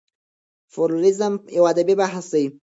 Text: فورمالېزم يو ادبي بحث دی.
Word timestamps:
فورمالېزم 0.73 1.33
يو 1.57 1.63
ادبي 1.71 1.95
بحث 2.01 2.25
دی. 2.33 2.45